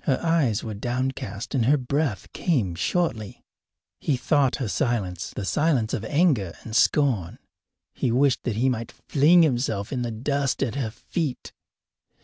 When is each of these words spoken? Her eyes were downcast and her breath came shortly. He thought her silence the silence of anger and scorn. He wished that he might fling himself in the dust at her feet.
Her 0.00 0.18
eyes 0.20 0.64
were 0.64 0.74
downcast 0.74 1.54
and 1.54 1.66
her 1.66 1.76
breath 1.76 2.26
came 2.32 2.74
shortly. 2.74 3.44
He 4.00 4.16
thought 4.16 4.56
her 4.56 4.66
silence 4.66 5.30
the 5.30 5.44
silence 5.44 5.94
of 5.94 6.04
anger 6.04 6.56
and 6.64 6.74
scorn. 6.74 7.38
He 7.92 8.10
wished 8.10 8.42
that 8.42 8.56
he 8.56 8.68
might 8.68 8.90
fling 8.90 9.44
himself 9.44 9.92
in 9.92 10.02
the 10.02 10.10
dust 10.10 10.64
at 10.64 10.74
her 10.74 10.90
feet. 10.90 11.52